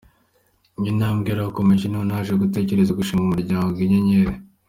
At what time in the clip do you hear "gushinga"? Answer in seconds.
2.99-3.23